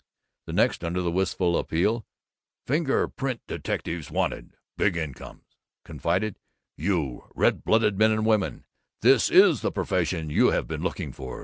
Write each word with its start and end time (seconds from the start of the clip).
The 0.47 0.53
next, 0.53 0.83
under 0.83 1.03
the 1.03 1.11
wistful 1.11 1.55
appeal 1.55 2.07
"Finger 2.65 3.07
Print 3.07 3.39
Detectives 3.45 4.09
Wanted 4.09 4.55
Big 4.75 4.97
Incomes!" 4.97 5.43
confided: 5.85 6.39
"YOU 6.75 7.29
red 7.35 7.63
blooded 7.63 7.99
men 7.99 8.09
and 8.09 8.25
women 8.25 8.65
this 9.01 9.29
is 9.29 9.61
the 9.61 9.71
PROFESSION 9.71 10.31
you 10.31 10.47
have 10.47 10.67
been 10.67 10.81
looking 10.81 11.11
for. 11.11 11.39